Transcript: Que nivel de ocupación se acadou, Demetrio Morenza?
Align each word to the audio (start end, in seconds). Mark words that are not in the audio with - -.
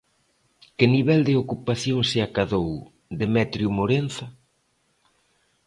Que 0.77 0.85
nivel 0.95 1.21
de 1.27 1.33
ocupación 1.43 1.99
se 2.11 2.19
acadou, 2.27 2.71
Demetrio 3.21 3.69
Morenza? 3.77 4.25